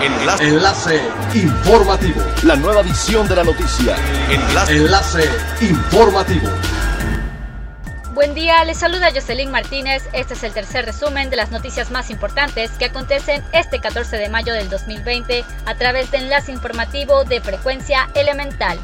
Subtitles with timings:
[0.00, 0.44] Enlace.
[0.44, 1.00] Enlace
[1.34, 2.22] informativo.
[2.44, 3.96] La nueva edición de la noticia.
[4.30, 4.76] Enlace.
[4.76, 5.24] Enlace
[5.60, 6.48] informativo.
[8.14, 10.04] Buen día, les saluda Jocelyn Martínez.
[10.12, 14.28] Este es el tercer resumen de las noticias más importantes que acontecen este 14 de
[14.28, 18.78] mayo del 2020 a través de enlace informativo de frecuencia elemental.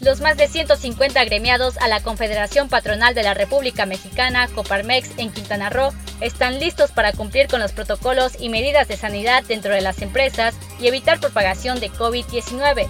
[0.00, 5.30] Los más de 150 agremiados a la Confederación Patronal de la República Mexicana, Coparmex, en
[5.30, 5.92] Quintana Roo,
[6.22, 10.54] están listos para cumplir con los protocolos y medidas de sanidad dentro de las empresas
[10.80, 12.88] y evitar propagación de COVID-19.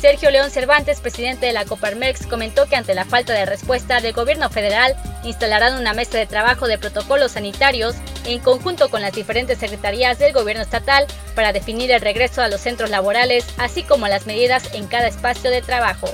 [0.00, 4.12] Sergio León Cervantes, presidente de la Coparmex, comentó que ante la falta de respuesta del
[4.12, 9.58] gobierno federal, instalarán una mesa de trabajo de protocolos sanitarios en conjunto con las diferentes
[9.58, 14.26] secretarías del gobierno estatal para definir el regreso a los centros laborales, así como las
[14.26, 16.08] medidas en cada espacio de trabajo.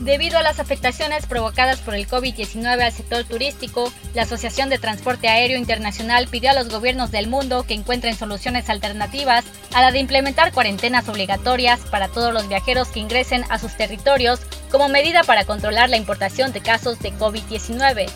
[0.00, 5.28] Debido a las afectaciones provocadas por el COVID-19 al sector turístico, la Asociación de Transporte
[5.28, 10.00] Aéreo Internacional pidió a los gobiernos del mundo que encuentren soluciones alternativas a la de
[10.00, 15.44] implementar cuarentenas obligatorias para todos los viajeros que ingresen a sus territorios como medida para
[15.44, 18.10] controlar la importación de casos de COVID-19.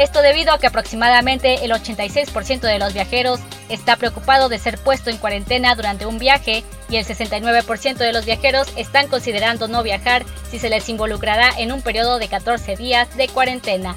[0.00, 5.10] Esto debido a que aproximadamente el 86% de los viajeros está preocupado de ser puesto
[5.10, 10.24] en cuarentena durante un viaje y el 69% de los viajeros están considerando no viajar
[10.50, 13.94] si se les involucrará en un periodo de 14 días de cuarentena.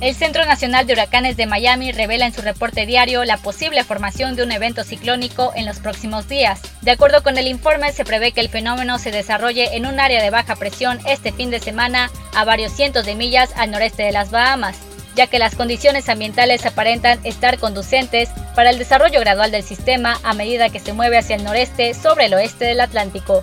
[0.00, 4.36] El Centro Nacional de Huracanes de Miami revela en su reporte diario la posible formación
[4.36, 6.60] de un evento ciclónico en los próximos días.
[6.82, 10.22] De acuerdo con el informe, se prevé que el fenómeno se desarrolle en un área
[10.22, 14.12] de baja presión este fin de semana a varios cientos de millas al noreste de
[14.12, 14.78] las Bahamas,
[15.16, 20.32] ya que las condiciones ambientales aparentan estar conducentes para el desarrollo gradual del sistema a
[20.32, 23.42] medida que se mueve hacia el noreste sobre el oeste del Atlántico.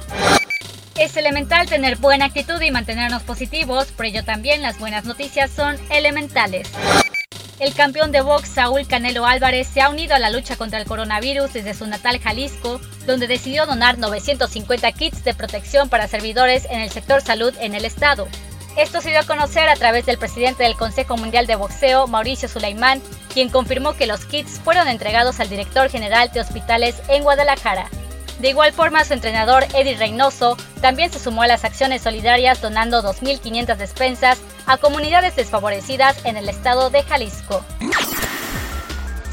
[0.97, 5.75] Es elemental tener buena actitud y mantenernos positivos, por ello también las buenas noticias son
[5.89, 6.69] elementales.
[7.59, 10.85] El campeón de box Saúl Canelo Álvarez se ha unido a la lucha contra el
[10.85, 16.79] coronavirus desde su natal Jalisco, donde decidió donar 950 kits de protección para servidores en
[16.79, 18.30] el sector salud en el estado.
[18.77, 22.47] Esto se dio a conocer a través del presidente del Consejo Mundial de Boxeo, Mauricio
[22.47, 23.02] Sulaimán,
[23.33, 27.89] quien confirmó que los kits fueron entregados al director general de hospitales en Guadalajara.
[28.39, 33.01] De igual forma, su entrenador Eddie Reynoso también se sumó a las acciones solidarias donando
[33.01, 37.63] 2.500 despensas a comunidades desfavorecidas en el estado de Jalisco.